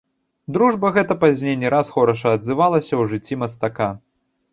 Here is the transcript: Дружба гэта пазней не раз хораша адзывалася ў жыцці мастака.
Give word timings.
Дружба 0.53 0.89
гэта 0.95 1.17
пазней 1.23 1.55
не 1.63 1.69
раз 1.73 1.91
хораша 1.97 2.33
адзывалася 2.37 2.89
ў 2.89 3.03
жыцці 3.13 3.39
мастака. 3.43 3.91